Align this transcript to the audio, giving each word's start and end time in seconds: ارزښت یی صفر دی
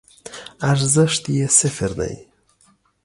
ارزښت 0.71 1.23
یی 1.35 1.45
صفر 1.59 1.91
دی 1.99 2.15